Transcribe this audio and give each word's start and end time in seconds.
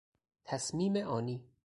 تصمیم 0.45 0.95
آنی 0.97 1.43